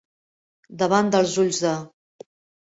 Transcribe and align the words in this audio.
Davant 0.83 1.11
dels 1.17 1.35
ulls 1.45 1.61
de. 1.67 1.75